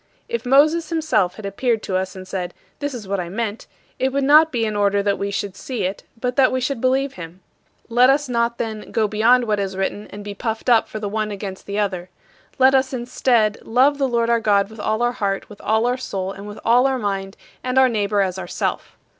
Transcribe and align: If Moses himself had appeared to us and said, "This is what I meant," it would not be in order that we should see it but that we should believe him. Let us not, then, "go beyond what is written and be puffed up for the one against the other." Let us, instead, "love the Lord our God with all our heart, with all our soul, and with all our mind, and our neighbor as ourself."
If 0.27 0.47
Moses 0.47 0.89
himself 0.89 1.35
had 1.35 1.45
appeared 1.45 1.83
to 1.83 1.95
us 1.95 2.15
and 2.15 2.27
said, 2.27 2.55
"This 2.79 2.95
is 2.95 3.07
what 3.07 3.19
I 3.19 3.29
meant," 3.29 3.67
it 3.99 4.11
would 4.11 4.23
not 4.23 4.51
be 4.51 4.65
in 4.65 4.75
order 4.75 5.03
that 5.03 5.19
we 5.19 5.29
should 5.29 5.55
see 5.55 5.83
it 5.83 6.01
but 6.19 6.35
that 6.37 6.51
we 6.51 6.59
should 6.59 6.81
believe 6.81 7.13
him. 7.13 7.39
Let 7.87 8.09
us 8.09 8.27
not, 8.27 8.57
then, 8.57 8.89
"go 8.91 9.07
beyond 9.07 9.43
what 9.45 9.59
is 9.59 9.77
written 9.77 10.07
and 10.07 10.23
be 10.23 10.33
puffed 10.33 10.69
up 10.69 10.87
for 10.87 10.97
the 10.99 11.07
one 11.07 11.29
against 11.29 11.67
the 11.67 11.77
other." 11.77 12.09
Let 12.57 12.73
us, 12.73 12.93
instead, 12.93 13.59
"love 13.61 13.99
the 13.99 14.07
Lord 14.07 14.31
our 14.31 14.39
God 14.39 14.71
with 14.71 14.79
all 14.79 15.03
our 15.03 15.11
heart, 15.11 15.47
with 15.49 15.61
all 15.61 15.85
our 15.85 15.97
soul, 15.97 16.31
and 16.31 16.47
with 16.47 16.57
all 16.65 16.87
our 16.87 16.97
mind, 16.97 17.37
and 17.63 17.77
our 17.77 17.87
neighbor 17.87 18.21
as 18.21 18.39
ourself." 18.39 18.97